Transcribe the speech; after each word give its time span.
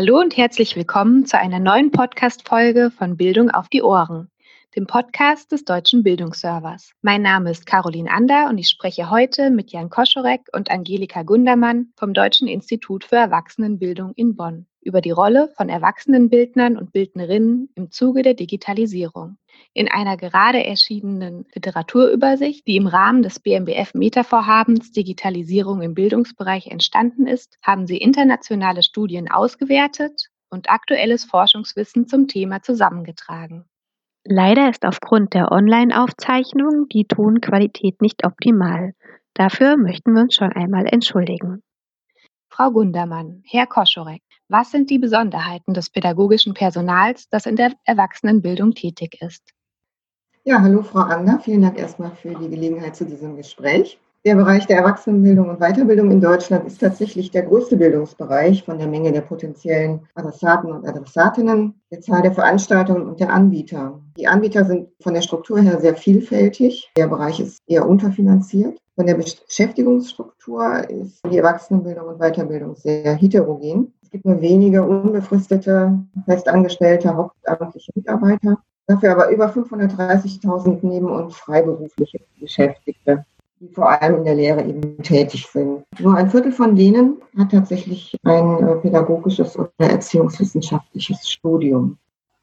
Hallo 0.00 0.20
und 0.20 0.36
herzlich 0.36 0.76
willkommen 0.76 1.26
zu 1.26 1.40
einer 1.40 1.58
neuen 1.58 1.90
Podcast-Folge 1.90 2.92
von 2.96 3.16
Bildung 3.16 3.50
auf 3.50 3.68
die 3.68 3.82
Ohren, 3.82 4.30
dem 4.76 4.86
Podcast 4.86 5.50
des 5.52 5.64
Deutschen 5.64 6.02
Bildungsservers. 6.02 6.92
Mein 7.00 7.22
Name 7.22 7.50
ist 7.50 7.64
Caroline 7.64 8.10
Ander 8.10 8.48
und 8.48 8.58
ich 8.58 8.68
spreche 8.68 9.10
heute 9.10 9.50
mit 9.50 9.72
Jan 9.72 9.88
Koschorek 9.88 10.42
und 10.52 10.70
Angelika 10.70 11.22
Gundermann 11.22 11.92
vom 11.96 12.12
Deutschen 12.12 12.48
Institut 12.48 13.04
für 13.04 13.16
Erwachsenenbildung 13.16 14.12
in 14.14 14.36
Bonn 14.36 14.66
über 14.82 15.00
die 15.00 15.10
Rolle 15.10 15.52
von 15.56 15.68
Erwachsenenbildnern 15.68 16.76
und 16.76 16.92
Bildnerinnen 16.92 17.70
im 17.74 17.90
Zuge 17.90 18.22
der 18.22 18.34
Digitalisierung. 18.34 19.38
In 19.72 19.88
einer 19.88 20.16
gerade 20.16 20.64
erschienenen 20.64 21.46
Literaturübersicht, 21.54 22.66
die 22.66 22.76
im 22.76 22.86
Rahmen 22.86 23.22
des 23.22 23.40
BMBF 23.40 23.94
Meta-Vorhabens 23.94 24.92
Digitalisierung 24.92 25.82
im 25.82 25.94
Bildungsbereich 25.94 26.68
entstanden 26.68 27.26
ist, 27.26 27.58
haben 27.62 27.86
sie 27.86 27.96
internationale 27.96 28.82
Studien 28.82 29.30
ausgewertet 29.30 30.28
und 30.50 30.70
aktuelles 30.70 31.24
Forschungswissen 31.24 32.06
zum 32.06 32.28
Thema 32.28 32.62
zusammengetragen. 32.62 33.64
Leider 34.30 34.68
ist 34.68 34.84
aufgrund 34.84 35.32
der 35.32 35.50
Online-Aufzeichnung 35.52 36.86
die 36.90 37.06
Tonqualität 37.06 38.02
nicht 38.02 38.26
optimal. 38.26 38.92
Dafür 39.32 39.78
möchten 39.78 40.12
wir 40.12 40.20
uns 40.20 40.34
schon 40.34 40.52
einmal 40.52 40.84
entschuldigen. 40.84 41.62
Frau 42.50 42.70
Gundermann, 42.70 43.42
Herr 43.46 43.66
Koschorek, 43.66 44.20
was 44.48 44.70
sind 44.70 44.90
die 44.90 44.98
Besonderheiten 44.98 45.72
des 45.72 45.88
pädagogischen 45.88 46.52
Personals, 46.52 47.30
das 47.30 47.46
in 47.46 47.56
der 47.56 47.72
Erwachsenenbildung 47.84 48.74
tätig 48.74 49.16
ist? 49.22 49.54
Ja, 50.44 50.60
hallo 50.60 50.82
Frau 50.82 51.00
Ander, 51.00 51.40
vielen 51.40 51.62
Dank 51.62 51.78
erstmal 51.78 52.10
für 52.10 52.34
die 52.34 52.50
Gelegenheit 52.50 52.96
zu 52.96 53.06
diesem 53.06 53.34
Gespräch. 53.34 53.98
Der 54.28 54.36
Bereich 54.36 54.66
der 54.66 54.76
Erwachsenenbildung 54.76 55.48
und 55.48 55.58
Weiterbildung 55.58 56.10
in 56.10 56.20
Deutschland 56.20 56.66
ist 56.66 56.82
tatsächlich 56.82 57.30
der 57.30 57.44
größte 57.44 57.78
Bildungsbereich 57.78 58.62
von 58.62 58.76
der 58.76 58.86
Menge 58.86 59.10
der 59.10 59.22
potenziellen 59.22 60.00
Adressaten 60.14 60.70
und 60.70 60.86
Adressatinnen, 60.86 61.80
der 61.90 62.02
Zahl 62.02 62.20
der 62.20 62.32
Veranstaltungen 62.32 63.08
und 63.08 63.20
der 63.20 63.32
Anbieter. 63.32 63.98
Die 64.18 64.28
Anbieter 64.28 64.66
sind 64.66 64.90
von 65.00 65.14
der 65.14 65.22
Struktur 65.22 65.60
her 65.60 65.80
sehr 65.80 65.94
vielfältig. 65.94 66.92
Der 66.98 67.08
Bereich 67.08 67.40
ist 67.40 67.62
eher 67.66 67.88
unterfinanziert. 67.88 68.78
Von 68.96 69.06
der 69.06 69.14
Beschäftigungsstruktur 69.14 70.90
ist 70.90 71.24
die 71.24 71.38
Erwachsenenbildung 71.38 72.08
und 72.08 72.18
Weiterbildung 72.18 72.76
sehr 72.76 73.14
heterogen. 73.14 73.94
Es 74.02 74.10
gibt 74.10 74.26
nur 74.26 74.42
wenige 74.42 74.82
unbefristete, 74.82 75.98
festangestellte, 76.26 77.14
hauptamtliche 77.14 77.92
Mitarbeiter. 77.94 78.58
Dafür 78.86 79.12
aber 79.12 79.30
über 79.30 79.46
530.000 79.46 80.80
neben- 80.82 81.10
und 81.10 81.32
freiberufliche 81.32 82.20
Beschäftigte, 82.38 83.24
die 83.60 83.68
vor 83.68 83.88
allem 83.90 84.18
in 84.18 84.24
der 84.24 84.34
Lehre 84.34 84.64
eben 84.64 85.02
tätig 85.02 85.46
sind. 85.46 85.84
Nur 85.98 86.16
ein 86.16 86.30
Viertel 86.30 86.52
von 86.52 86.76
denen 86.76 87.16
hat 87.36 87.50
tatsächlich 87.50 88.16
ein 88.22 88.58
äh, 88.62 88.76
pädagogisches 88.76 89.58
oder 89.58 89.70
erziehungswissenschaftliches 89.78 91.28
Studium 91.28 91.98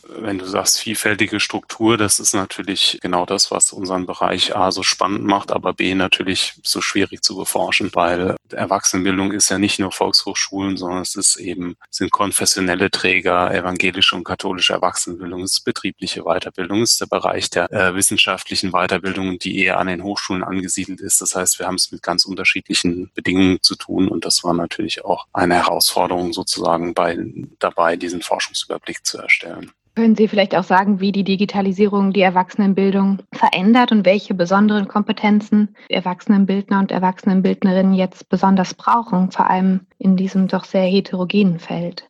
wenn 0.07 0.37
du 0.37 0.45
sagst 0.45 0.79
vielfältige 0.79 1.39
Struktur, 1.39 1.97
das 1.97 2.19
ist 2.19 2.33
natürlich 2.33 2.99
genau 3.01 3.25
das, 3.25 3.51
was 3.51 3.73
unseren 3.73 4.05
Bereich 4.05 4.55
A 4.55 4.71
so 4.71 4.83
spannend 4.83 5.23
macht, 5.23 5.51
aber 5.51 5.73
B 5.73 5.95
natürlich 5.95 6.53
so 6.63 6.81
schwierig 6.81 7.21
zu 7.21 7.35
beforschen, 7.35 7.89
weil 7.93 8.35
Erwachsenenbildung 8.51 9.31
ist 9.31 9.49
ja 9.49 9.57
nicht 9.57 9.79
nur 9.79 9.91
Volkshochschulen, 9.91 10.77
sondern 10.77 11.01
es 11.01 11.15
ist 11.15 11.37
eben, 11.37 11.75
sind 11.89 12.11
konfessionelle 12.11 12.91
Träger, 12.91 13.53
evangelische 13.53 14.15
und 14.15 14.23
katholische 14.23 14.73
Erwachsenenbildung, 14.73 15.41
es 15.41 15.53
ist 15.53 15.65
betriebliche 15.65 16.23
Weiterbildung, 16.23 16.81
es 16.81 16.91
ist 16.91 17.01
der 17.01 17.07
Bereich 17.07 17.49
der 17.49 17.71
äh, 17.71 17.95
wissenschaftlichen 17.95 18.71
Weiterbildung, 18.71 19.39
die 19.39 19.59
eher 19.59 19.79
an 19.79 19.87
den 19.87 20.03
Hochschulen 20.03 20.43
angesiedelt 20.43 21.01
ist. 21.01 21.21
Das 21.21 21.35
heißt, 21.35 21.59
wir 21.59 21.67
haben 21.67 21.75
es 21.75 21.91
mit 21.91 22.03
ganz 22.03 22.25
unterschiedlichen 22.25 23.11
Bedingungen 23.13 23.61
zu 23.61 23.75
tun 23.75 24.07
und 24.07 24.25
das 24.25 24.43
war 24.43 24.53
natürlich 24.53 25.03
auch 25.03 25.25
eine 25.33 25.55
Herausforderung 25.55 26.33
sozusagen 26.33 26.93
bei, 26.93 27.17
dabei, 27.59 27.95
diesen 27.95 28.21
Forschungsüberblick 28.21 29.05
zu 29.05 29.17
erstellen. 29.17 29.71
Können 29.95 30.15
Sie 30.17 30.27
vielleicht 30.27 30.55
auch 30.55 30.65
sagen, 30.65 30.99
wie 30.99 31.13
die 31.13 31.23
Digitalisierung 31.23 32.11
die 32.11 32.21
Erwachsenenbildung 32.21 33.23
verändert 33.31 33.93
und 33.93 34.05
welche 34.05 34.33
besonderen 34.33 34.89
Kompetenzen 34.89 35.75
Erwachsenenbildner 35.87 36.79
und 36.79 36.91
Erwachsenenbildnerinnen 36.91 37.93
jetzt 37.93 38.27
besonders 38.27 38.73
brauchen, 38.73 39.31
vor 39.31 39.49
allem 39.49 39.87
in 39.97 40.17
diesem 40.17 40.49
doch 40.49 40.65
sehr 40.65 40.83
heterogenen 40.83 41.59
Feld? 41.59 42.09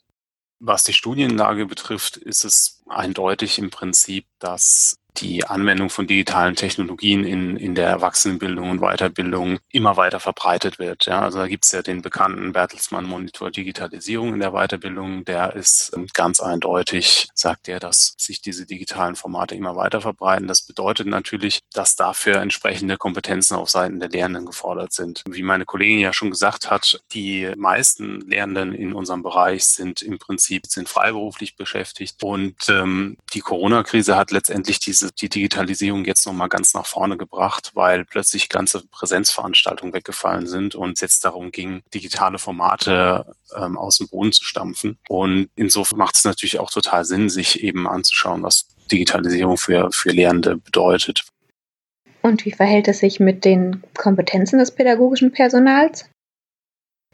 Was 0.60 0.84
die 0.84 0.94
Studienlage 0.94 1.68
betrifft, 1.68 2.18
ist 2.18 2.44
es 2.44 2.82
eindeutig 2.88 3.60
im 3.60 3.70
Prinzip, 3.70 4.26
dass 4.40 4.98
die 5.18 5.46
Anwendung 5.46 5.90
von 5.90 6.08
digitalen 6.08 6.56
Technologien 6.56 7.24
in, 7.24 7.58
in 7.58 7.76
der 7.76 7.90
Erwachsenenbildung 7.90 8.70
und 8.70 8.80
Weiterbildung 8.80 9.60
immer 9.70 9.98
weiter 9.98 10.20
verbreitet 10.20 10.80
wird. 10.80 11.06
Ja, 11.06 11.22
also 11.22 11.40
da 11.40 11.48
gibt 11.48 11.66
es 11.66 11.72
ja 11.72 11.82
den 11.82 12.02
bekannten 12.02 12.54
Bertelsmann 12.54 13.06
Monitor 13.06 13.52
Digitalisierung 13.52 14.34
in 14.34 14.40
der 14.40 14.52
Weiterbildung. 14.52 15.26
Der 15.26 15.56
ist 15.56 15.92
ähm, 15.96 16.08
ganz 16.14 16.40
eindeutig, 16.40 17.28
sagt 17.34 17.68
er, 17.68 17.80
dass 17.80 18.16
sich 18.18 18.42
diese 18.42 18.66
digitalen 18.66 19.16
Formate 19.16 19.56
immer 19.56 19.76
weiter 19.76 20.02
verbreiten. 20.02 20.48
Das 20.48 20.62
bedeutet 20.62 21.08
natürlich, 21.08 21.60
dass 21.74 21.96
dafür 21.96 22.38
entsprechende 22.38 22.98
Kompetenzen 22.98 23.56
auf 23.56 23.70
Seiten 23.70 24.00
der 24.00 24.10
Lehrenden 24.10 24.46
gefordert 24.46 24.94
sind. 24.94 25.24
Wie 25.30 25.44
meine 25.44 25.66
Kollegin 25.66 26.00
ja 26.00 26.14
schon 26.14 26.30
gesagt 26.30 26.70
hat, 26.70 27.02
die 27.12 27.52
meisten 27.58 28.22
Lehrenden 28.22 28.74
in 28.74 28.94
unserem 28.94 29.24
Bereich 29.24 29.66
sind 29.66 30.02
im 30.02 30.20
Prinzip 30.20 30.66
sind 30.68 30.90
freiberuflich 30.90 31.56
beschäftigt 31.56 32.22
und 32.24 32.56
ähm, 32.70 33.18
die 33.34 33.40
Corona-Krise 33.40 34.16
hat 34.16 34.32
letztendlich 34.32 34.80
diese 34.80 35.05
diese, 35.06 35.14
die 35.14 35.30
Digitalisierung 35.30 36.06
jetzt 36.06 36.26
nochmal 36.26 36.50
ganz 36.50 36.74
nach 36.74 36.86
vorne 36.86 37.18
gebracht, 37.18 37.72
weil 37.74 38.06
plötzlich 38.06 38.50
ganze 38.50 38.86
Präsenzveranstaltungen 38.88 39.94
weggefallen 39.94 40.48
sind 40.48 40.76
und 40.76 40.94
es 40.94 41.02
jetzt 41.02 41.26
darum 41.26 41.52
ging, 41.52 41.82
digitale 41.94 42.38
Formate 42.38 43.36
ähm, 43.56 43.78
aus 43.78 43.98
dem 43.98 44.08
Boden 44.08 44.32
zu 44.32 44.44
stampfen. 44.44 44.98
Und 45.08 45.50
insofern 45.56 46.00
macht 46.00 46.16
es 46.16 46.24
natürlich 46.24 46.60
auch 46.60 46.72
total 46.72 47.06
Sinn, 47.06 47.30
sich 47.30 47.64
eben 47.64 47.88
anzuschauen, 47.88 48.44
was 48.44 48.68
Digitalisierung 48.92 49.58
für, 49.58 49.90
für 49.92 50.12
Lehrende 50.12 50.58
bedeutet. 50.58 51.26
Und 52.22 52.46
wie 52.46 52.52
verhält 52.52 52.88
es 52.88 53.00
sich 53.00 53.20
mit 53.20 53.46
den 53.46 53.84
Kompetenzen 53.96 54.60
des 54.60 54.72
pädagogischen 54.72 55.32
Personals? 55.32 56.10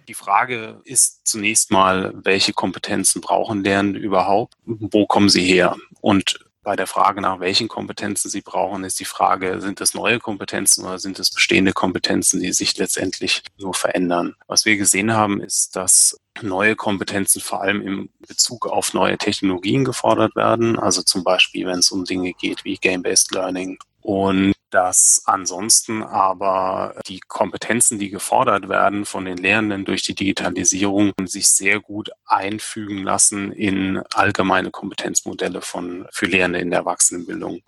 Die 0.08 0.14
Frage 0.14 0.82
ist 0.84 1.28
zunächst 1.28 1.72
mal, 1.72 2.14
welche 2.24 2.54
Kompetenzen 2.54 3.22
brauchen 3.22 3.64
Lernende 3.64 4.00
überhaupt? 4.00 4.56
Wo 4.66 5.06
kommen 5.06 5.30
sie 5.30 5.44
her? 5.44 5.78
Und 6.02 6.40
bei 6.64 6.76
der 6.76 6.88
Frage 6.88 7.22
nach 7.22 7.40
welchen 7.40 7.68
Kompetenzen 7.68 8.30
Sie 8.30 8.42
brauchen, 8.42 8.84
ist 8.84 9.00
die 9.00 9.06
Frage, 9.06 9.62
sind 9.62 9.82
es 9.82 9.94
neue 9.94 10.20
Kompetenzen 10.20 10.86
oder 10.86 11.00
sind 11.00 11.20
es 11.20 11.32
bestehende 11.32 11.74
Kompetenzen, 11.74 12.40
die 12.40 12.54
sich 12.54 12.78
letztendlich 12.78 13.44
nur 13.58 13.74
verändern? 13.74 14.36
Was 14.48 14.66
wir 14.66 14.78
gesehen 14.78 15.14
haben, 15.14 15.42
ist, 15.42 15.76
dass 15.76 16.20
neue 16.42 16.76
Kompetenzen 16.76 17.42
vor 17.42 17.62
allem 17.62 17.82
im 17.82 18.10
Bezug 18.28 18.68
auf 18.68 18.94
neue 18.94 19.18
Technologien 19.18 19.86
gefordert 19.86 20.36
werden. 20.36 20.78
Also 20.78 21.02
zum 21.02 21.24
Beispiel, 21.24 21.66
wenn 21.66 21.80
es 21.80 21.92
um 21.92 22.06
Dinge 22.06 22.34
geht 22.34 22.64
wie 22.64 22.78
Game-Based 22.78 23.32
Learning 23.32 23.78
und 24.02 24.54
dass 24.72 25.24
ansonsten 25.26 26.02
aber 26.02 26.96
die 27.08 27.20
Kompetenzen, 27.20 28.00
die 28.00 28.10
gefordert 28.10 28.70
werden 28.70 29.06
von 29.06 29.26
den 29.26 29.38
Lehrenden 29.38 29.86
durch 29.86 30.04
die 30.04 30.16
Digitalisierung, 30.16 31.12
sich 31.26 31.50
sehr 31.50 31.80
gut 31.80 32.10
einfügen 32.26 33.04
lassen 33.04 33.52
in 33.52 34.02
allgemeine 34.14 34.72
Kompetenzmodelle 34.72 35.62
von, 35.62 36.08
für 36.12 36.26
Lehrende 36.26 36.60
in 36.60 36.72
der 36.72 36.80
Erwachsenenbildung. 36.80 37.62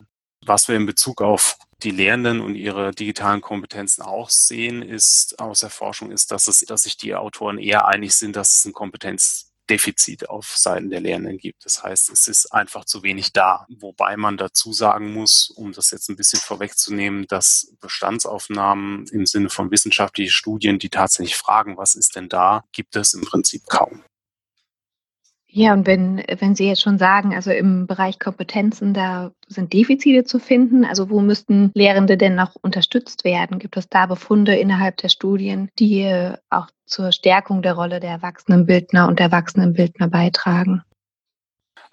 Was 0.45 0.67
wir 0.67 0.75
in 0.75 0.85
Bezug 0.85 1.21
auf 1.21 1.57
die 1.83 1.91
Lehrenden 1.91 2.41
und 2.41 2.55
ihre 2.55 2.91
digitalen 2.91 3.41
Kompetenzen 3.41 4.01
auch 4.01 4.29
sehen, 4.29 4.81
ist 4.81 5.39
aus 5.39 5.59
der 5.59 5.69
Forschung, 5.69 6.11
ist, 6.11 6.31
dass 6.31 6.47
es, 6.47 6.59
dass 6.61 6.83
sich 6.83 6.97
die 6.97 7.15
Autoren 7.15 7.57
eher 7.57 7.87
einig 7.87 8.15
sind, 8.15 8.35
dass 8.35 8.55
es 8.55 8.65
ein 8.65 8.73
Kompetenz 8.73 9.52
Defizit 9.69 10.29
auf 10.29 10.55
Seiten 10.57 10.89
der 10.89 10.99
Lehrenden 10.99 11.37
gibt. 11.37 11.65
Das 11.65 11.83
heißt, 11.83 12.09
es 12.09 12.27
ist 12.27 12.53
einfach 12.53 12.85
zu 12.85 13.03
wenig 13.03 13.31
da. 13.33 13.65
Wobei 13.69 14.17
man 14.17 14.37
dazu 14.37 14.73
sagen 14.73 15.13
muss, 15.13 15.49
um 15.55 15.71
das 15.71 15.91
jetzt 15.91 16.09
ein 16.09 16.15
bisschen 16.15 16.39
vorwegzunehmen, 16.39 17.27
dass 17.27 17.73
Bestandsaufnahmen 17.79 19.07
im 19.07 19.25
Sinne 19.25 19.49
von 19.49 19.71
wissenschaftlichen 19.71 20.31
Studien, 20.31 20.79
die 20.79 20.89
tatsächlich 20.89 21.35
fragen, 21.35 21.77
was 21.77 21.95
ist 21.95 22.15
denn 22.15 22.29
da, 22.29 22.65
gibt 22.71 22.95
es 22.95 23.13
im 23.13 23.21
Prinzip 23.21 23.65
kaum. 23.67 24.03
Ja, 25.55 25.73
und 25.73 25.85
wenn, 25.85 26.23
wenn 26.39 26.55
Sie 26.55 26.67
jetzt 26.67 26.81
schon 26.81 26.97
sagen, 26.97 27.35
also 27.35 27.51
im 27.51 27.85
Bereich 27.85 28.17
Kompetenzen, 28.17 28.95
da 28.95 29.31
sind 29.47 29.71
Defizite 29.71 30.23
zu 30.23 30.39
finden, 30.39 30.83
also 30.83 31.11
wo 31.11 31.21
müssten 31.21 31.69
Lehrende 31.75 32.17
denn 32.17 32.33
noch 32.33 32.55
unterstützt 32.55 33.23
werden? 33.23 33.59
Gibt 33.59 33.77
es 33.77 33.87
da 33.87 34.07
Befunde 34.07 34.55
innerhalb 34.55 34.97
der 34.97 35.09
Studien, 35.09 35.69
die 35.77 36.11
auch 36.49 36.69
zur 36.87 37.11
Stärkung 37.11 37.61
der 37.61 37.73
Rolle 37.73 37.99
der 37.99 38.09
Erwachsenenbildner 38.09 39.07
und 39.07 39.19
Erwachsenenbildner 39.19 40.07
beitragen? 40.07 40.81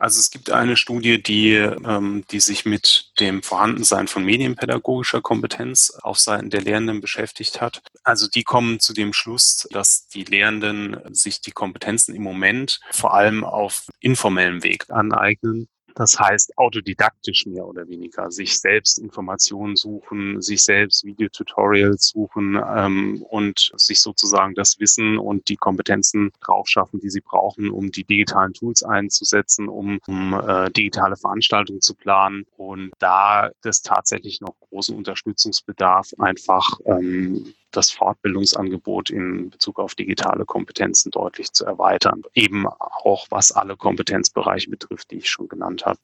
Also 0.00 0.18
es 0.18 0.30
gibt 0.30 0.50
eine 0.50 0.78
Studie, 0.78 1.22
die, 1.22 1.52
ähm, 1.56 2.24
die 2.30 2.40
sich 2.40 2.64
mit 2.64 3.12
dem 3.20 3.42
Vorhandensein 3.42 4.08
von 4.08 4.24
medienpädagogischer 4.24 5.20
Kompetenz 5.20 5.90
auf 5.90 6.18
Seiten 6.18 6.48
der 6.48 6.62
Lehrenden 6.62 7.02
beschäftigt 7.02 7.60
hat. 7.60 7.82
Also 8.02 8.26
die 8.26 8.42
kommen 8.42 8.80
zu 8.80 8.94
dem 8.94 9.12
Schluss, 9.12 9.68
dass 9.72 10.08
die 10.08 10.24
Lehrenden 10.24 10.96
sich 11.14 11.42
die 11.42 11.50
Kompetenzen 11.50 12.14
im 12.14 12.22
Moment 12.22 12.80
vor 12.90 13.12
allem 13.12 13.44
auf 13.44 13.90
informellem 14.00 14.62
Weg 14.62 14.88
aneignen 14.88 15.68
Das 16.00 16.18
heißt, 16.18 16.56
autodidaktisch 16.56 17.44
mehr 17.44 17.66
oder 17.66 17.86
weniger, 17.86 18.30
sich 18.30 18.58
selbst 18.58 18.98
Informationen 18.98 19.76
suchen, 19.76 20.40
sich 20.40 20.62
selbst 20.62 21.04
Videotutorials 21.04 22.08
suchen 22.08 22.58
ähm, 22.74 23.22
und 23.28 23.70
sich 23.76 24.00
sozusagen 24.00 24.54
das 24.54 24.80
Wissen 24.80 25.18
und 25.18 25.50
die 25.50 25.56
Kompetenzen 25.56 26.32
draufschaffen, 26.40 27.00
die 27.00 27.10
sie 27.10 27.20
brauchen, 27.20 27.68
um 27.68 27.90
die 27.90 28.04
digitalen 28.04 28.54
Tools 28.54 28.82
einzusetzen, 28.82 29.68
um, 29.68 30.00
um 30.06 30.32
äh, 30.32 30.70
digitale 30.70 31.18
Veranstaltungen 31.18 31.82
zu 31.82 31.94
planen. 31.94 32.46
Und 32.56 32.92
da 32.98 33.50
das 33.60 33.82
tatsächlich 33.82 34.40
noch 34.40 34.54
großen 34.70 34.96
Unterstützungsbedarf 34.96 36.10
einfach 36.18 36.80
ähm, 36.86 37.54
das 37.70 37.90
Fortbildungsangebot 37.90 39.10
in 39.10 39.50
Bezug 39.50 39.78
auf 39.78 39.94
digitale 39.94 40.44
Kompetenzen 40.44 41.10
deutlich 41.10 41.52
zu 41.52 41.64
erweitern. 41.64 42.22
Eben 42.34 42.66
auch 42.66 43.26
was 43.30 43.52
alle 43.52 43.76
Kompetenzbereiche 43.76 44.70
betrifft, 44.70 45.10
die 45.10 45.18
ich 45.18 45.28
schon 45.28 45.48
genannt 45.48 45.86
habe. 45.86 45.98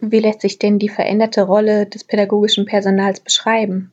Wie 0.00 0.18
lässt 0.18 0.40
sich 0.40 0.58
denn 0.58 0.78
die 0.78 0.88
veränderte 0.88 1.42
Rolle 1.42 1.86
des 1.86 2.02
pädagogischen 2.02 2.66
Personals 2.66 3.20
beschreiben? 3.20 3.92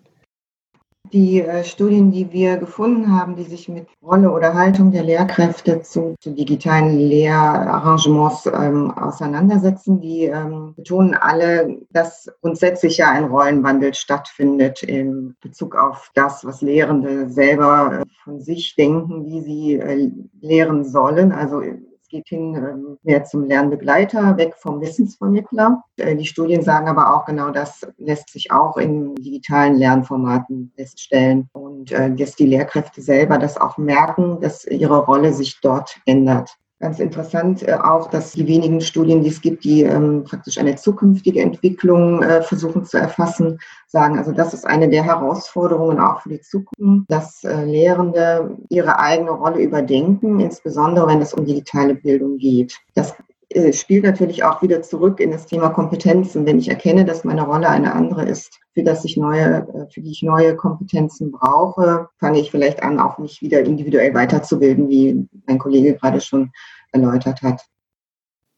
Die 1.11 1.41
äh, 1.41 1.63
Studien, 1.63 2.11
die 2.11 2.31
wir 2.31 2.57
gefunden 2.57 3.11
haben, 3.11 3.35
die 3.35 3.44
sich 3.44 3.67
mit 3.67 3.88
Rolle 4.03 4.31
oder 4.31 4.53
Haltung 4.53 4.91
der 4.91 5.03
Lehrkräfte 5.03 5.81
zu, 5.81 6.15
zu 6.19 6.31
digitalen 6.31 7.00
Lehrarrangements 7.00 8.45
ähm, 8.45 8.91
auseinandersetzen, 8.91 10.01
die 10.01 10.25
ähm, 10.25 10.73
betonen 10.75 11.15
alle, 11.15 11.79
dass 11.89 12.31
grundsätzlich 12.41 12.97
ja 12.97 13.09
ein 13.09 13.25
Rollenwandel 13.25 13.94
stattfindet 13.94 14.83
in 14.83 15.35
Bezug 15.41 15.75
auf 15.75 16.11
das, 16.13 16.45
was 16.45 16.61
Lehrende 16.61 17.29
selber 17.29 18.01
äh, 18.01 18.06
von 18.23 18.39
sich 18.41 18.75
denken, 18.75 19.25
wie 19.25 19.41
sie 19.41 19.73
äh, 19.75 20.11
lehren 20.41 20.85
sollen. 20.85 21.31
Also 21.31 21.61
geht 22.09 22.27
hin 22.27 22.56
ähm, 22.56 22.97
mehr 23.03 23.23
zum 23.23 23.45
Lernbegleiter, 23.45 24.38
weg 24.38 24.56
vom 24.57 24.81
Wissensvermittler. 24.81 25.83
Äh, 25.97 26.15
die 26.15 26.25
Studien 26.25 26.61
sagen 26.61 26.88
aber 26.88 27.15
auch 27.15 27.25
genau 27.25 27.51
das 27.51 27.88
lässt 27.97 28.29
sich 28.31 28.51
auch 28.51 28.77
in 28.77 29.15
digitalen 29.15 29.75
Lernformaten 29.75 30.71
feststellen 30.75 31.50
und 31.53 31.91
äh, 31.91 32.13
dass 32.13 32.35
die 32.35 32.47
Lehrkräfte 32.47 33.01
selber 33.01 33.38
das 33.38 33.57
auch 33.57 33.77
merken, 33.77 34.39
dass 34.41 34.65
ihre 34.65 35.06
Rolle 35.06 35.33
sich 35.33 35.59
dort 35.61 35.97
ändert. 36.06 36.57
Ganz 36.81 36.99
interessant 36.99 37.67
äh, 37.67 37.73
auch, 37.73 38.09
dass 38.09 38.31
die 38.31 38.47
wenigen 38.47 38.79
Studien, 38.79 39.21
die 39.21 39.27
es 39.27 39.41
gibt, 39.41 39.65
die 39.65 39.83
ähm, 39.83 40.23
praktisch 40.23 40.57
eine 40.57 40.77
zukünftige 40.77 41.41
Entwicklung 41.41 42.23
äh, 42.23 42.41
versuchen 42.41 42.85
zu 42.85 42.97
erfassen, 42.97 43.59
sagen, 43.87 44.17
also 44.17 44.31
das 44.31 44.53
ist 44.53 44.65
eine 44.65 44.87
der 44.87 45.03
Herausforderungen 45.03 45.99
auch 45.99 46.21
für 46.21 46.29
die 46.29 46.39
Zukunft, 46.39 47.11
dass 47.11 47.43
äh, 47.43 47.65
Lehrende 47.65 48.55
ihre 48.69 48.97
eigene 48.97 49.31
Rolle 49.31 49.59
überdenken, 49.61 50.39
insbesondere 50.39 51.07
wenn 51.07 51.21
es 51.21 51.33
um 51.33 51.45
digitale 51.45 51.95
Bildung 51.95 52.37
geht. 52.37 52.77
Das 52.95 53.13
äh, 53.49 53.73
spielt 53.73 54.03
natürlich 54.03 54.43
auch 54.43 54.61
wieder 54.61 54.81
zurück 54.83 55.19
in 55.19 55.31
das 55.31 55.47
Thema 55.47 55.69
Kompetenzen. 55.69 56.45
Wenn 56.45 56.59
ich 56.59 56.69
erkenne, 56.69 57.03
dass 57.03 57.23
meine 57.23 57.43
Rolle 57.43 57.67
eine 57.69 57.93
andere 57.93 58.25
ist, 58.25 58.59
für 58.73 58.83
das 58.83 59.03
ich 59.05 59.17
neue, 59.17 59.67
äh, 59.73 59.91
für 59.91 60.01
die 60.01 60.11
ich 60.11 60.21
neue 60.21 60.55
Kompetenzen 60.55 61.31
brauche, 61.31 62.09
fange 62.19 62.39
ich 62.39 62.51
vielleicht 62.51 62.83
an, 62.83 62.99
auch 62.99 63.17
mich 63.17 63.41
wieder 63.41 63.61
individuell 63.61 64.13
weiterzubilden, 64.13 64.89
wie 64.89 65.27
mein 65.47 65.57
Kollege 65.57 65.95
gerade 65.95 66.21
schon 66.21 66.51
erläutert 66.91 67.41
hat. 67.41 67.65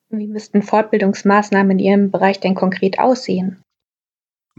Wie 0.09 0.27
müssten 0.27 0.61
Fortbildungsmaßnahmen 0.61 1.71
in 1.71 1.79
Ihrem 1.79 2.11
Bereich 2.11 2.41
denn 2.41 2.55
konkret 2.55 2.99
aussehen? 2.99 3.63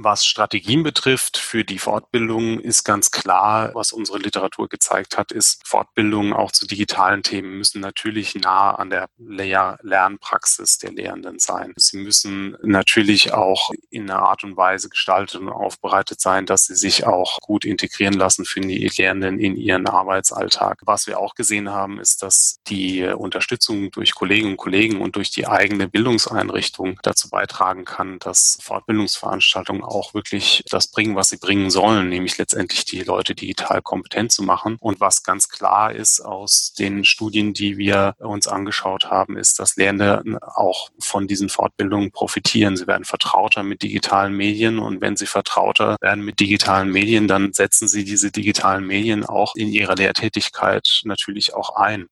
Was 0.05 0.27
Strategien 0.27 0.83
betrifft 0.83 1.37
für 1.37 1.65
die 1.65 1.79
Fortbildung 1.79 2.59
ist 2.59 2.83
ganz 2.83 3.13
klar, 3.13 3.71
was 3.75 3.93
unsere 3.93 4.19
Literatur 4.19 4.69
gezeigt 4.69 5.17
hat, 5.17 5.31
ist, 5.31 5.63
Fortbildungen 5.65 6.33
auch 6.33 6.51
zu 6.51 6.67
digitalen 6.67 7.23
Themen 7.23 7.57
müssen 7.57 7.81
natürlich 7.81 8.35
nah 8.35 8.75
an 8.75 8.91
der 8.91 9.07
Lehr 9.17 9.79
Lernpraxis 9.83 10.79
der 10.79 10.91
Lehrenden 10.91 11.39
sein. 11.39 11.73
Sie 11.77 11.99
müssen 11.99 12.57
natürlich 12.65 13.33
auch 13.33 13.71
in 13.91 14.11
einer 14.11 14.23
Art 14.23 14.43
und 14.43 14.57
Weise 14.57 14.89
gestaltet 14.89 15.41
und 15.41 15.51
aufbereitet 15.51 16.21
sein, 16.21 16.47
dass 16.47 16.67
sie 16.67 16.75
sich 16.75 17.07
auch 17.07 17.39
gut 17.41 17.65
integrieren 17.65 18.15
lassen 18.15 18.45
für 18.45 18.61
die 18.61 18.91
Lehrenden 18.97 19.39
in 19.39 19.57
ihren 19.57 19.87
Arbeitsalltag. 19.87 20.81
Was 20.85 21.07
wir 21.07 21.21
auch 21.21 21.37
gesehen 21.37 21.71
haben, 21.71 22.01
ist, 22.01 22.25
dass 22.25 22.57
die 22.67 23.05
Unterstützung 23.05 23.93
durch 23.93 24.15
Kolleginnen 24.15 24.53
und 24.53 24.57
Kollegen 24.57 25.01
und 25.01 25.15
durch 25.15 25.31
die 25.31 25.47
eigene 25.47 25.87
Bildungseinrichtung 25.87 26.99
dazu 27.05 27.31
beitragen 27.31 27.85
kann, 27.85 28.19
dass 28.19 28.59
Fortbildungsveranstaltungen 28.63 29.92
auch 29.93 30.15
wirklich 30.15 30.65
das 30.71 30.89
bringen, 30.89 31.17
was 31.17 31.29
sie 31.29 31.37
bringen 31.37 31.71
sollen, 31.71 32.09
nämlich 32.09 32.39
letztendlich 32.39 32.85
die 32.85 33.03
Leute 33.03 33.35
digital 33.35 33.83
kompetent 33.83 34.33
zu 34.33 34.43
machen. 34.43 34.77
Und 34.81 35.01
was 35.01 35.23
ganz 35.23 35.49
klar 35.49 35.93
ist 35.93 36.21
aus 36.21 36.73
den 36.79 37.05
Studien, 37.05 37.53
die 37.53 37.79
wir 37.79 38.15
uns 38.19 38.49
angeschaut 38.49 39.11
haben, 39.11 39.37
ist, 39.37 39.59
dass 39.59 39.77
Lehrende 39.77 40.23
auch 40.41 40.91
von 40.99 41.27
diesen 41.27 41.49
Fortbildungen 41.49 42.11
profitieren. 42.11 42.77
Sie 42.77 42.87
werden 42.87 43.05
vertrauter 43.05 43.63
mit 43.63 43.83
digitalen 43.83 44.35
Medien 44.35 44.79
und 44.79 45.01
wenn 45.01 45.17
sie 45.17 45.27
vertrauter 45.27 45.97
werden 46.01 46.25
mit 46.25 46.41
digitalen 46.41 46.91
Medien, 46.91 47.29
dann 47.29 47.53
setzen 47.53 47.89
sie 47.89 48.05
diese 48.05 48.31
digitalen 48.31 48.87
Medien 48.87 49.25
auch 49.25 49.55
in 49.55 49.69
ihrer 49.69 49.95
Lehrtätigkeit 49.95 51.03
natürlich 51.05 51.55
auch 51.55 51.77
ein. 51.77 52.09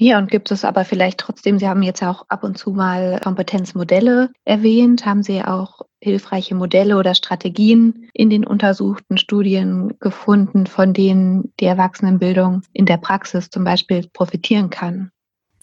Ja, 0.00 0.18
und 0.18 0.30
gibt 0.30 0.52
es 0.52 0.64
aber 0.64 0.84
vielleicht 0.84 1.18
trotzdem, 1.18 1.58
Sie 1.58 1.68
haben 1.68 1.82
jetzt 1.82 2.04
auch 2.04 2.24
ab 2.28 2.44
und 2.44 2.56
zu 2.56 2.70
mal 2.70 3.18
Kompetenzmodelle 3.20 4.30
erwähnt, 4.44 5.04
haben 5.04 5.24
Sie 5.24 5.42
auch 5.42 5.82
hilfreiche 6.00 6.54
Modelle 6.54 6.96
oder 6.96 7.16
Strategien 7.16 8.08
in 8.14 8.30
den 8.30 8.46
untersuchten 8.46 9.18
Studien 9.18 9.98
gefunden, 9.98 10.68
von 10.68 10.92
denen 10.92 11.52
die 11.58 11.64
Erwachsenenbildung 11.64 12.62
in 12.72 12.86
der 12.86 12.98
Praxis 12.98 13.50
zum 13.50 13.64
Beispiel 13.64 14.08
profitieren 14.12 14.70
kann? 14.70 15.10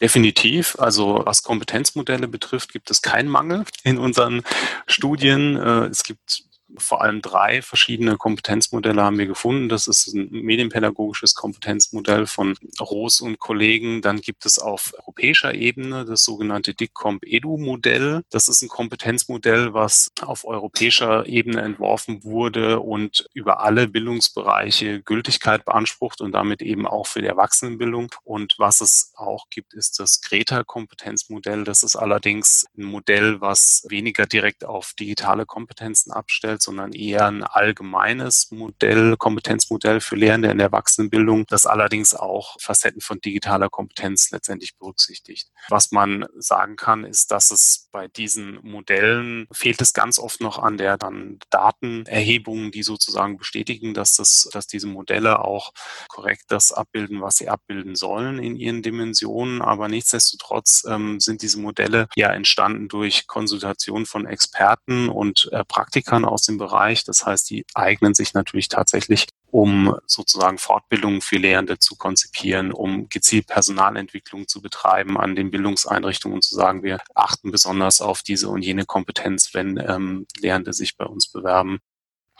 Definitiv. 0.02 0.76
Also 0.80 1.22
was 1.24 1.42
Kompetenzmodelle 1.42 2.28
betrifft, 2.28 2.74
gibt 2.74 2.92
es 2.92 3.02
keinen 3.02 3.30
Mangel 3.30 3.64
in 3.86 3.98
unseren 3.98 4.42
Studien. 4.86 5.56
Äh, 5.56 5.86
es 5.86 6.04
gibt 6.04 6.44
vor 6.78 7.02
allem 7.02 7.22
drei 7.22 7.62
verschiedene 7.62 8.18
Kompetenzmodelle 8.18 9.02
haben 9.02 9.18
wir 9.18 9.28
gefunden. 9.28 9.70
Das 9.70 9.88
ist 9.88 10.14
ein 10.14 10.30
medienpädagogisches 10.32 11.36
Kompetenzmodell 11.36 12.28
von 12.28 12.56
Roos 12.80 13.22
und 13.22 13.40
Kollegen. 13.40 14.02
Dann 14.02 14.22
gibt 14.22 14.46
es 14.46 14.60
auf 14.60 14.94
europäischer 14.98 15.54
Ebene 15.54 16.06
das 16.06 16.24
sogenannte 16.24 16.74
DICCOMP-EDU-Modell. 16.74 18.24
Das 18.30 18.48
ist 18.48 18.62
ein 18.62 18.70
Kompetenzmodell, 18.70 19.74
was 19.74 20.12
auf 20.22 20.46
europäischer 20.46 21.26
Ebene 21.26 21.62
entworfen 21.62 22.24
wurde 22.24 22.80
und 22.80 23.28
über 23.34 23.62
alle 23.62 23.88
Bildungsbereiche 23.88 25.02
Gültigkeit 25.02 25.66
beansprucht 25.66 26.22
und 26.22 26.32
damit 26.32 26.62
eben 26.62 26.88
auch 26.88 27.08
für 27.08 27.22
die 27.22 27.28
Erwachsenenbildung. 27.28 28.10
Und 28.24 28.56
was 28.58 28.82
es 28.82 29.14
auch 29.16 29.50
gibt, 29.50 29.74
ist 29.74 30.00
das 30.00 30.22
Greta-Kompetenzmodell. 30.22 31.64
Das 31.64 31.84
ist 31.84 31.96
allerdings 31.96 32.66
ein 32.78 32.84
Modell, 32.84 33.42
was 33.42 33.86
weniger 33.90 34.26
direkt 34.26 34.66
auf 34.66 34.94
digitale 34.94 35.46
Kompetenzen 35.46 36.12
abstellt, 36.12 36.62
sondern 36.66 36.92
eher 36.92 37.28
ein 37.28 37.44
allgemeines 37.44 38.52
Modell, 38.52 39.16
Kompetenzmodell 39.18 40.02
für 40.02 40.16
Lehrende 40.16 40.50
in 40.50 40.58
der 40.58 40.68
Erwachsenenbildung, 40.68 41.46
das 41.48 41.66
allerdings 41.66 42.14
auch 42.14 42.58
Facetten 42.60 43.02
von 43.02 43.22
digitaler 43.22 43.70
Kompetenz 43.70 44.32
letztendlich 44.32 44.78
berücksichtigt. 44.78 45.50
Was 45.70 45.92
man 45.92 46.26
sagen 46.38 46.76
kann, 46.76 47.06
ist, 47.06 47.32
dass 47.32 47.52
es 47.52 47.88
bei 47.92 48.08
diesen 48.08 48.60
Modellen 48.64 49.48
fehlt 49.52 49.82
es 49.82 49.94
ganz 49.94 50.20
oft 50.20 50.42
noch 50.42 50.60
an 50.60 50.78
der 50.78 50.98
dann 50.98 51.40
Datenerhebung, 51.50 52.72
die 52.72 52.84
sozusagen 52.84 53.38
bestätigen, 53.38 53.94
dass 53.94 54.16
das, 54.16 54.50
dass 54.52 54.68
diese 54.68 54.88
Modelle 54.88 55.40
auch 55.40 55.72
korrekt 56.08 56.46
das 56.50 56.72
abbilden, 56.72 57.22
was 57.22 57.38
sie 57.38 57.48
abbilden 57.48 57.96
sollen 57.96 58.40
in 58.40 58.56
ihren 58.56 58.82
Dimensionen. 58.82 59.62
Aber 59.62 59.88
nichtsdestotrotz 59.88 60.86
ähm, 60.90 61.20
sind 61.20 61.42
diese 61.42 61.60
Modelle 61.60 62.08
ja 62.16 62.34
entstanden 62.34 62.88
durch 62.88 63.28
Konsultation 63.28 64.06
von 64.06 64.26
Experten 64.26 65.10
und 65.10 65.50
äh, 65.52 65.64
Praktikern 65.64 66.26
aus 66.26 66.44
dem 66.44 66.55
diesem 66.56 66.58
Bereich. 66.58 67.04
Das 67.04 67.26
heißt, 67.26 67.50
die 67.50 67.66
eignen 67.74 68.14
sich 68.14 68.34
natürlich 68.34 68.70
tatsächlich, 68.70 69.28
um 69.52 69.96
sozusagen 70.06 70.58
Fortbildungen 70.58 71.22
für 71.22 71.38
Lehrende 71.38 71.78
zu 71.80 71.96
konzipieren, 71.96 72.72
um 72.72 73.08
gezielt 73.10 73.48
Personalentwicklung 73.48 74.48
zu 74.48 74.62
betreiben 74.62 75.18
an 75.18 75.36
den 75.36 75.52
Bildungseinrichtungen 75.52 76.36
und 76.36 76.44
zu 76.44 76.56
sagen, 76.56 76.84
wir 76.84 77.00
achten 77.14 77.52
besonders 77.52 78.02
auf 78.02 78.22
diese 78.22 78.50
und 78.50 78.64
jene 78.64 78.86
Kompetenz, 78.86 79.54
wenn 79.54 79.78
ähm, 79.78 80.26
Lehrende 80.40 80.74
sich 80.74 80.98
bei 80.98 81.06
uns 81.06 81.32
bewerben. 81.32 81.80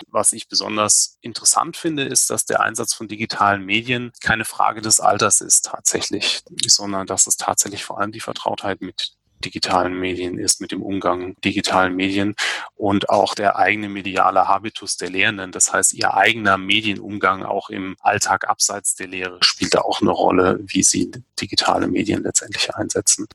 Was 0.08 0.34
ich 0.34 0.50
besonders 0.50 1.18
interessant 1.22 1.78
finde, 1.78 2.04
ist, 2.04 2.30
dass 2.30 2.44
der 2.44 2.60
Einsatz 2.60 2.94
von 2.94 3.08
digitalen 3.08 3.64
Medien 3.64 4.12
keine 4.22 4.44
Frage 4.44 4.82
des 4.82 5.00
Alters 5.00 5.40
ist 5.40 5.66
tatsächlich, 5.66 6.42
sondern 6.68 7.08
dass 7.08 7.28
es 7.28 7.38
tatsächlich 7.38 7.86
vor 7.86 8.00
allem 8.00 8.12
die 8.12 8.20
Vertrautheit 8.20 8.82
mit 8.82 9.14
digitalen 9.46 10.00
Medien 10.00 10.38
ist, 10.38 10.60
mit 10.60 10.72
dem 10.72 10.82
Umgang 10.82 11.36
digitalen 11.42 11.96
Medien 11.96 12.36
und 12.76 13.10
auch 13.10 13.36
der 13.36 13.58
eigene 13.58 13.88
mediale 13.88 14.48
Habitus 14.48 14.98
der 14.98 15.10
Lehrenden. 15.10 15.52
Das 15.52 15.72
heißt, 15.72 15.94
ihr 15.94 16.14
eigener 16.14 16.58
Medienumgang 16.58 17.44
auch 17.44 17.70
im 17.70 17.96
Alltag 18.02 18.50
abseits 18.50 18.96
der 18.96 19.08
Lehre 19.08 19.38
spielt 19.42 19.76
da 19.76 19.82
auch 19.82 20.02
eine 20.02 20.12
Rolle, 20.12 20.60
wie 20.62 20.84
sie 20.84 21.12
digitale 21.40 21.88
Medien 21.88 22.24
letztendlich 22.24 22.74
einsetzen. 22.76 23.28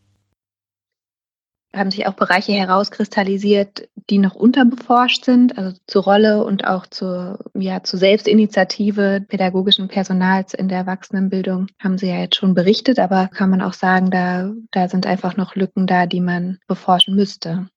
Haben 1.75 1.91
sich 1.91 2.07
auch 2.07 2.15
Bereiche 2.15 2.53
herauskristallisiert, 2.53 3.89
die 4.11 4.19
noch 4.19 4.35
unterbeforscht 4.35 5.25
sind, 5.25 5.57
also 5.57 5.77
zur 5.87 6.03
Rolle 6.03 6.45
und 6.45 6.67
auch 6.67 6.87
zur, 6.87 7.39
ja, 7.55 7.83
zur 7.83 7.99
Selbstinitiative 7.99 9.25
pädagogischen 9.29 9.89
Personals 9.89 10.53
in 10.53 10.69
der 10.69 10.79
Erwachsenenbildung 10.79 11.69
haben 11.79 11.97
Sie 11.97 12.09
ja 12.09 12.19
jetzt 12.19 12.37
schon 12.37 12.55
berichtet, 12.55 12.99
aber 12.99 13.29
kann 13.29 13.51
man 13.51 13.63
auch 13.63 13.73
sagen, 13.73 14.11
da, 14.11 14.53
da 14.73 14.89
sind 14.89 15.07
einfach 15.07 15.37
noch 15.37 15.55
Lücken 15.55 15.87
da, 15.87 16.07
die 16.07 16.21
man 16.21 16.59
beforschen 16.67 17.15
müsste. 17.15 17.69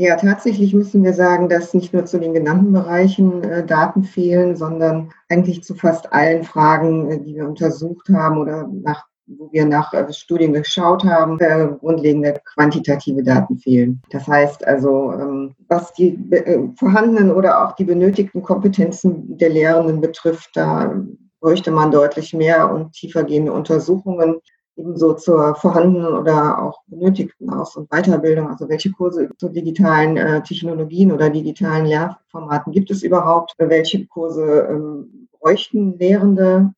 Ja, 0.00 0.14
tatsächlich 0.14 0.74
müssen 0.74 1.02
wir 1.02 1.12
sagen, 1.12 1.48
dass 1.48 1.74
nicht 1.74 1.92
nur 1.92 2.04
zu 2.04 2.20
den 2.20 2.32
genannten 2.32 2.72
Bereichen 2.72 3.42
äh, 3.42 3.66
Daten 3.66 4.04
fehlen, 4.04 4.54
sondern 4.54 5.10
eigentlich 5.28 5.64
zu 5.64 5.74
fast 5.74 6.12
allen 6.12 6.44
Fragen, 6.44 7.10
äh, 7.10 7.20
die 7.20 7.34
wir 7.34 7.48
untersucht 7.48 8.08
haben 8.10 8.38
oder 8.38 8.68
nach 8.68 9.07
wo 9.28 9.50
wir 9.52 9.66
nach 9.66 9.92
äh, 9.92 10.12
Studien 10.12 10.52
geschaut 10.52 11.04
haben, 11.04 11.38
äh, 11.40 11.68
grundlegende 11.78 12.40
quantitative 12.54 13.22
Daten 13.22 13.58
fehlen. 13.58 14.00
Das 14.10 14.26
heißt 14.26 14.66
also, 14.66 15.12
ähm, 15.12 15.54
was 15.68 15.92
die 15.92 16.14
äh, 16.30 16.68
vorhandenen 16.76 17.30
oder 17.30 17.64
auch 17.64 17.72
die 17.72 17.84
benötigten 17.84 18.42
Kompetenzen 18.42 19.36
der 19.36 19.50
Lehrenden 19.50 20.00
betrifft, 20.00 20.50
da 20.54 20.94
bräuchte 21.40 21.70
man 21.70 21.90
deutlich 21.90 22.32
mehr 22.32 22.72
und 22.72 22.92
tiefergehende 22.92 23.52
Untersuchungen 23.52 24.40
ebenso 24.76 25.12
zur 25.14 25.56
vorhandenen 25.56 26.14
oder 26.14 26.62
auch 26.62 26.82
benötigten 26.86 27.50
Aus- 27.50 27.76
und 27.76 27.90
Weiterbildung. 27.90 28.48
Also 28.48 28.68
welche 28.68 28.92
Kurse 28.92 29.28
zu 29.36 29.48
digitalen 29.48 30.44
Technologien 30.44 31.10
oder 31.10 31.30
digitalen 31.30 31.86
Lehrformaten 31.86 32.72
gibt 32.72 32.90
es 32.92 33.02
überhaupt? 33.02 33.54
Welche 33.58 34.06
Kurse 34.06 34.68
ähm, 34.70 35.28
bräuchten 35.40 35.98
Lehrende? 35.98 36.72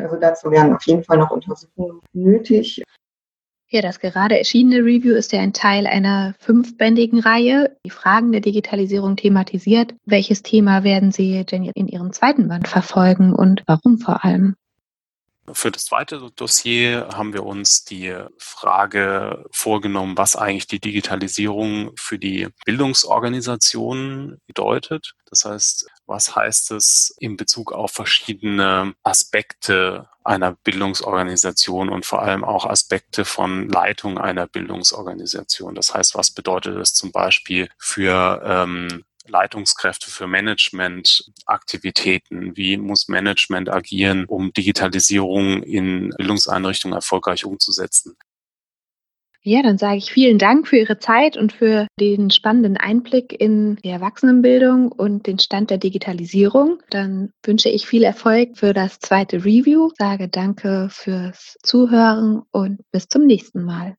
Also 0.00 0.16
dazu 0.16 0.50
wären 0.50 0.74
auf 0.74 0.86
jeden 0.86 1.04
Fall 1.04 1.18
noch 1.18 1.30
Untersuchungen 1.30 2.00
nötig. 2.12 2.82
Ja, 3.68 3.82
das 3.82 3.98
gerade 3.98 4.38
erschienene 4.38 4.84
Review 4.84 5.14
ist 5.14 5.32
ja 5.32 5.40
ein 5.40 5.52
Teil 5.52 5.88
einer 5.88 6.34
fünfbändigen 6.38 7.18
Reihe, 7.18 7.76
die 7.84 7.90
Fragen 7.90 8.30
der 8.30 8.40
Digitalisierung 8.40 9.16
thematisiert. 9.16 9.94
Welches 10.04 10.42
Thema 10.42 10.84
werden 10.84 11.10
Sie 11.10 11.44
denn 11.44 11.64
in 11.64 11.88
Ihrem 11.88 12.12
zweiten 12.12 12.46
Band 12.46 12.68
verfolgen 12.68 13.34
und 13.34 13.64
warum 13.66 13.98
vor 13.98 14.24
allem? 14.24 14.54
Für 15.52 15.70
das 15.70 15.84
zweite 15.84 16.30
Dossier 16.34 17.08
haben 17.12 17.32
wir 17.32 17.44
uns 17.44 17.84
die 17.84 18.14
Frage 18.38 19.44
vorgenommen, 19.50 20.16
was 20.16 20.34
eigentlich 20.34 20.66
die 20.66 20.80
Digitalisierung 20.80 21.92
für 21.96 22.18
die 22.18 22.48
Bildungsorganisationen 22.64 24.40
bedeutet. 24.46 25.14
Das 25.28 25.44
heißt, 25.44 25.86
was 26.06 26.34
heißt 26.34 26.72
es 26.72 27.14
in 27.18 27.36
Bezug 27.36 27.72
auf 27.72 27.92
verschiedene 27.92 28.94
Aspekte 29.02 30.08
einer 30.24 30.52
Bildungsorganisation 30.52 31.88
und 31.88 32.04
vor 32.04 32.22
allem 32.22 32.44
auch 32.44 32.66
Aspekte 32.66 33.24
von 33.24 33.68
Leitung 33.68 34.18
einer 34.18 34.46
Bildungsorganisation. 34.46 35.74
Das 35.74 35.94
heißt, 35.94 36.14
was 36.16 36.30
bedeutet 36.32 36.76
es 36.76 36.94
zum 36.94 37.12
Beispiel 37.12 37.68
für 37.78 38.42
ähm, 38.44 39.04
Leitungskräfte 39.30 40.10
für 40.10 40.26
Managementaktivitäten? 40.26 42.56
Wie 42.56 42.76
muss 42.76 43.06
Management 43.08 43.68
agieren, 43.68 44.24
um 44.26 44.52
Digitalisierung 44.52 45.62
in 45.62 46.10
Bildungseinrichtungen 46.16 46.96
erfolgreich 46.96 47.44
umzusetzen? 47.44 48.16
Ja, 49.48 49.62
dann 49.62 49.78
sage 49.78 49.98
ich 49.98 50.10
vielen 50.10 50.38
Dank 50.38 50.66
für 50.66 50.76
Ihre 50.76 50.98
Zeit 50.98 51.36
und 51.36 51.52
für 51.52 51.86
den 52.00 52.32
spannenden 52.32 52.76
Einblick 52.76 53.40
in 53.40 53.76
die 53.76 53.90
Erwachsenenbildung 53.90 54.90
und 54.90 55.28
den 55.28 55.38
Stand 55.38 55.70
der 55.70 55.78
Digitalisierung. 55.78 56.82
Dann 56.90 57.30
wünsche 57.44 57.68
ich 57.68 57.86
viel 57.86 58.02
Erfolg 58.02 58.58
für 58.58 58.72
das 58.72 58.98
zweite 58.98 59.44
Review, 59.44 59.90
sage 59.96 60.28
danke 60.28 60.88
fürs 60.90 61.58
Zuhören 61.62 62.42
und 62.50 62.80
bis 62.90 63.06
zum 63.06 63.24
nächsten 63.24 63.62
Mal. 63.62 63.94